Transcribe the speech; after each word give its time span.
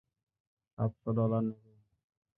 সাতশো 0.71 1.09
ডলার 1.17 1.43
নেবে। 1.43 1.71